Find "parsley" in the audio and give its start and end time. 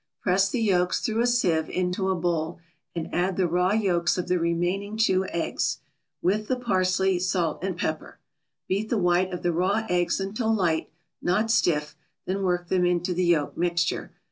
6.55-7.19